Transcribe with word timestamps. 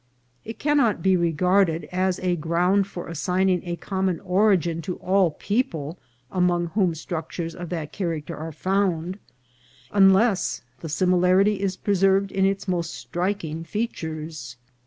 It 0.43 0.57
cannot 0.57 1.03
be 1.03 1.15
regarded, 1.15 1.87
as 1.91 2.19
a 2.21 2.35
ground 2.35 2.87
for 2.87 3.07
assigning 3.07 3.61
a 3.63 3.75
common 3.75 4.19
origin 4.21 4.81
to 4.81 4.95
all 4.95 5.29
people 5.29 5.99
among 6.31 6.69
whom 6.71 6.95
structures 6.95 7.53
of 7.53 7.69
that 7.69 7.91
character 7.91 8.35
are 8.35 8.51
found, 8.51 9.19
un 9.91 10.11
less 10.11 10.63
the 10.79 10.89
similarity 10.89 11.61
is 11.61 11.77
preserved 11.77 12.31
in 12.31 12.45
its 12.47 12.67
most 12.67 12.95
striking 12.95 13.63
fea 13.63 13.87
tures. 13.89 14.55